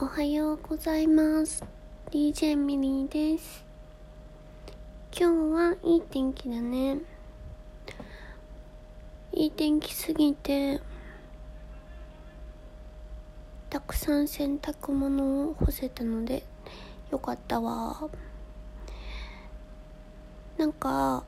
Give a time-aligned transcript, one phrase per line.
[0.00, 1.64] おはようございます。
[2.12, 3.64] DJ ミリーです。
[5.12, 6.98] 今日はいい天気だね。
[9.32, 10.80] いい天気すぎて
[13.68, 16.44] たくさん洗濯物を干せたので
[17.10, 18.08] よかったわ。
[20.58, 21.24] なんか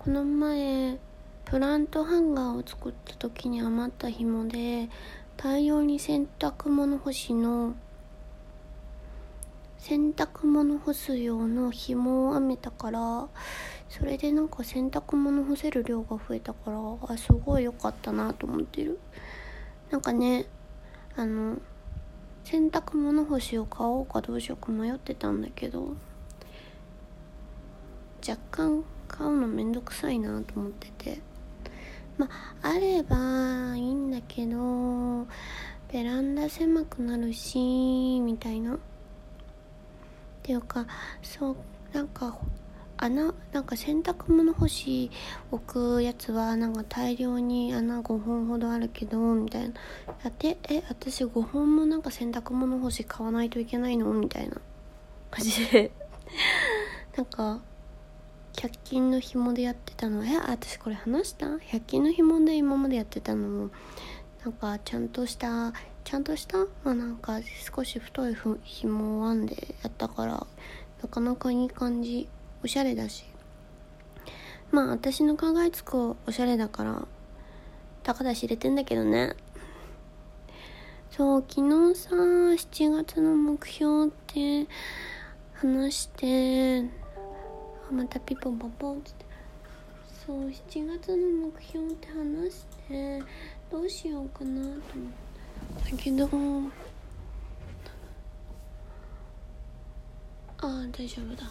[0.00, 0.98] この前
[1.54, 4.88] プラントハンガーを作った時に余った紐で
[5.36, 7.76] 大量に洗濯物干しの
[9.78, 13.28] 洗濯物干す用の紐を編めたから
[13.88, 18.98] それでなんか洗濯物干せる量が増えたからあすごい良かったなと思ってる。
[19.92, 20.46] なんかね
[21.14, 21.58] あの
[22.42, 25.94] 洗濯物干しを買おうかどうしようか迷ってたんだけど
[28.28, 31.33] 若干買うのめんどくさいなと思ってて。
[32.18, 32.28] ま
[32.62, 35.26] あればいいんだけど
[35.92, 37.58] ベランダ狭くなるし
[38.20, 38.74] みたいな。
[38.74, 38.78] っ
[40.42, 40.86] ていうか
[41.22, 41.56] そう
[41.92, 42.36] なんか
[42.96, 45.10] 穴なんか洗濯物干し
[45.50, 49.74] 置くやつはなんか大量に穴5本ほどあるけどみたいな。
[50.22, 54.12] やってえ私5本もなんか洗濯物干し買わないといけないの？
[54.12, 54.56] みたいな
[55.30, 55.90] 感じで。
[57.16, 57.60] なんか
[58.54, 60.24] 100均の紐でやってたの？
[60.24, 63.70] え私これ話した ?100 均の紐で今までやってたのも。
[64.44, 65.72] なんかちゃんとした
[66.04, 66.58] ちゃんとした？
[66.82, 67.40] まあなんか
[67.74, 70.46] 少し太い紐を編んでやったから
[71.02, 72.28] なかなかいい感じ
[72.62, 73.24] おしゃれだし。
[74.70, 77.06] まあ私の考えつくおしゃれだから
[78.02, 79.34] たかだし入れてんだけどね。
[81.10, 81.60] そう昨
[81.92, 84.66] 日さ7月の目標って
[85.54, 86.82] 話して
[87.94, 89.24] またピポポポって。
[90.26, 93.22] そう7月の目標って話して
[93.70, 94.80] どうしようかなと思っ
[95.90, 96.28] たけど
[100.58, 101.44] ああ大丈夫だ。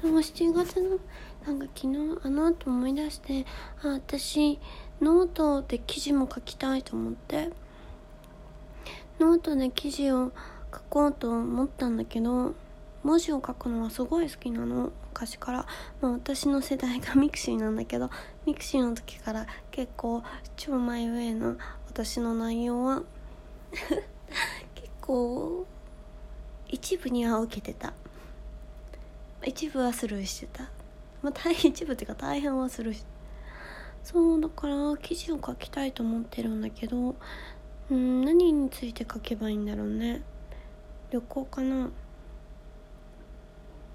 [0.00, 0.98] そう7月の
[1.46, 3.46] なんか昨日あの後思い出して
[3.82, 4.58] あ私
[5.00, 7.50] ノートで記事も書きたいと思って。
[9.20, 10.32] ノートで記事を
[10.74, 12.54] 書こうと思ったんだけど
[13.02, 14.92] 文字を書くのはすごい好きなの。
[15.10, 15.66] 昔から、
[16.00, 18.10] まあ、私の世代が mixi なんだけど
[18.46, 20.22] mixi の時から結構
[20.56, 23.02] 超前上の私の内容は
[24.74, 25.66] 結構
[26.68, 27.92] 一部には受けてた。
[29.44, 30.70] 一部はスルーしてた。
[31.22, 33.06] まあ大一部っていうか大変はスルーして
[34.04, 37.14] そうだから記事を書きたいと思ってるんだけど
[37.90, 40.22] うん何について書けばいいんだろうね。
[41.10, 41.90] 旅行かな。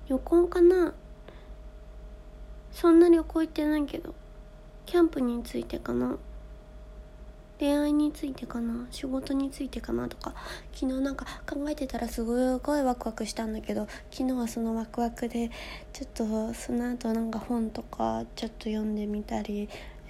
[0.10, 0.94] 旅行かな。
[2.72, 4.14] そんな旅行行ってないけど。
[4.86, 6.18] キャンプについてかな。
[7.60, 8.88] 恋愛についてかな。
[8.92, 10.34] 仕事についてかなとか。
[10.74, 15.50] 昨日なんか考えてたらすごいワクワクしたんだけど昨日はそのワクワクで
[15.92, 19.68] ちょっとその後なんか本とかちょっと読んでみたり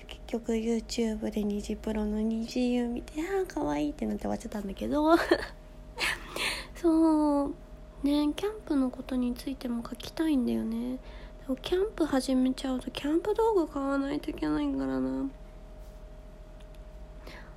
[0.07, 5.15] 結局 YouTube で虹プロの虹湯見てああかわいいってなって終わっちゃったんだけど。
[6.75, 7.66] そう。
[8.03, 10.97] ねキャンプのことについても書きたいんだよね。
[10.97, 15.29] でもキャンプ始めちゃうとキャンプ道具買わないといけないからな。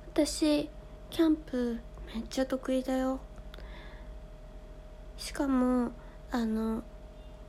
[0.07, 0.69] 私
[1.09, 1.79] キャンプ
[2.13, 3.19] めっちゃ得意だよ。
[5.17, 5.91] しかも
[6.31, 6.83] あの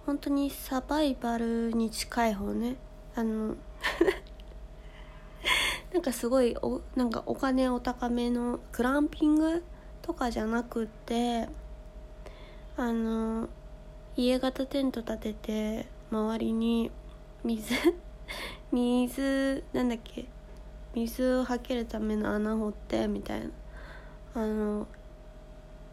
[0.05, 2.77] 本当にサバイバルに近い方ね。
[3.15, 3.57] あの
[5.93, 9.63] なんかすごいおなんかお金お高めのグランピング
[10.01, 11.49] とかじゃなくって
[12.77, 13.49] あの
[14.17, 16.91] 家型テント立てて周りに
[17.45, 17.75] 水
[18.73, 20.27] 水なんだっけ
[20.95, 23.51] 水をはけるための穴掘ってみたいな。
[24.35, 24.87] あの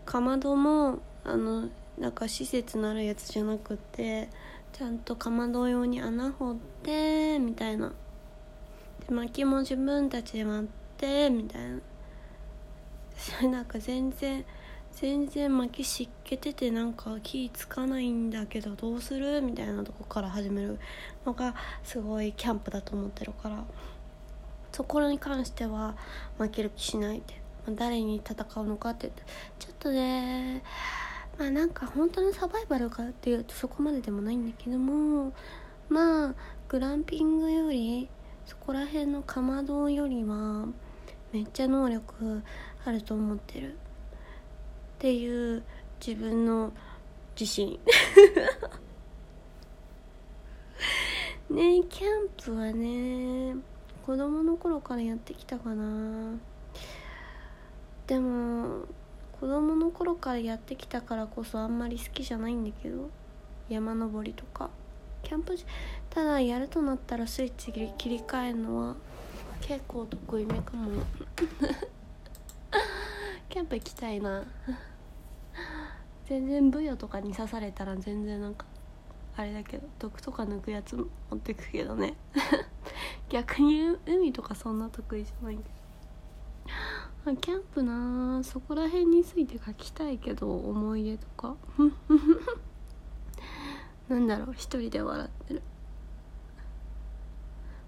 [0.06, 4.30] かまどもあのなんか施設のあるやつじゃなくて
[4.72, 7.92] ちゃんとかまど用に穴掘ってみたいな。
[9.06, 11.80] で薪も自分たちで割ってみたいな。
[13.18, 14.46] そ れなんか全然
[15.01, 20.78] 全然薪湿気ててなんか気つかないんだけどどうするみたいなとこから始める
[21.25, 21.56] のが
[21.86, 23.63] すごいキャンプだと思ってるから
[24.74, 25.96] そこに関しては
[26.38, 29.10] 負ける気しないで、まあ、誰に戦うのかって
[29.57, 30.63] ちょっとね
[31.38, 35.31] まあなんか本当のサバイバルかっていうとそこまででもないんだけども
[35.88, 36.36] まあ
[36.68, 38.10] グランピングより
[38.46, 40.66] そこら辺のかまどよりは
[41.31, 42.44] めっちゃ能力
[42.84, 43.78] あると思ってる。
[45.00, 45.63] っていう
[46.06, 46.74] 自分の
[47.40, 47.80] 自信。
[51.50, 53.56] ねキャンプはね
[54.06, 56.34] 子供の頃からやってきたかな。
[58.07, 58.88] でも
[59.40, 63.10] 子供の頃からやってきたからこそあんまり好きじゃないんだけど
[63.69, 64.69] 山登りとか。
[65.24, 65.56] キャンプ
[66.10, 68.96] ただやるとなったらスイッチ切り替えるのは
[69.62, 71.04] 結構得意めかも。
[73.60, 74.46] キャンプ行きたいな。
[76.28, 78.66] 全然ブヨとかに刺されたら全然なんか
[79.36, 82.16] あれだけど毒とか抜くやつ持ってくけどね。
[83.28, 85.66] 逆に海とかそんな得意じゃないんで
[87.26, 91.58] あキャンプなそこら辺について書きたいけど思い出とか。
[94.08, 95.62] なんだろう一人で笑ってる。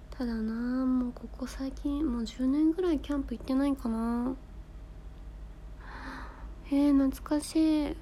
[0.10, 0.52] ただな
[0.86, 4.36] もうここ最近もう10年ぐらいキャンプ行ってないかな
[6.74, 7.98] えー、懐かしい。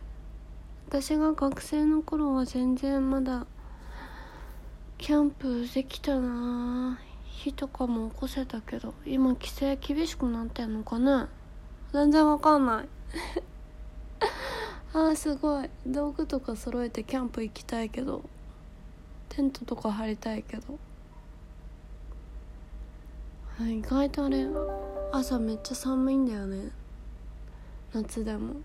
[0.88, 3.48] 私が学生の頃は全然まだ
[5.00, 7.00] キャンプできたな。
[7.24, 11.30] 火とかも起こせたけど今規制厳しくなってんのかな
[11.94, 12.90] 全然わかんない。
[14.94, 15.70] あーすごい。
[15.88, 18.22] 道具とか揃えてキャンプ行きたいけど
[19.30, 20.78] テントとか張りたいけど。
[23.62, 24.46] 意外とあれ
[25.12, 26.70] 朝めっちゃ寒いんだよね。
[27.94, 28.56] 夏でも。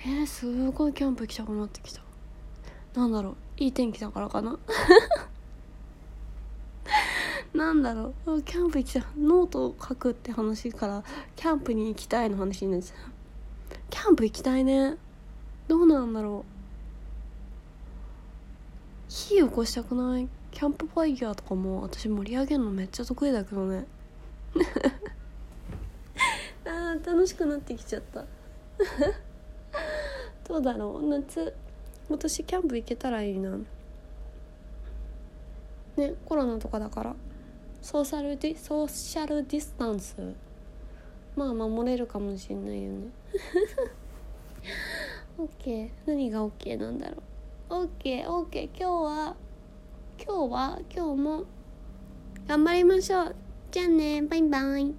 [0.00, 2.02] えー、すごいキャンプ行きたくなってきた。
[2.94, 3.36] なんだろう。
[3.56, 4.58] いい天気だからかな。
[7.54, 8.42] なんだろう。
[8.42, 9.00] キャンプ行きた。
[9.00, 11.02] いノートを書くって話から
[11.34, 12.98] キャンプに行きたいの話になっちゃう。
[13.90, 14.96] キャンプ行きたいね。
[15.66, 16.50] どうなんだろう。
[19.08, 20.28] 火起こしたくない？
[20.50, 23.86] キャンプファイヤーとかも私盛り上げるのめっちゃ得意だけどね。
[26.90, 28.24] あ楽しくなってきちゃった。
[30.48, 31.08] どうだろう？
[31.08, 31.54] 夏
[32.08, 33.58] 今年キャンプ行けたらいいな。
[35.96, 37.16] ねコロナとかだから。
[37.82, 40.14] ソーシャルディソーシャルディスタンス。
[41.36, 43.08] まあ守れるかもしんないよね。
[45.38, 47.22] OK 何が OK なんだろ
[47.70, 49.36] う？OKOK、今日は
[50.20, 51.44] 今日は今日も
[52.48, 53.36] 頑張りましょう。
[53.70, 54.22] じゃあね。
[54.22, 54.94] バイバイ。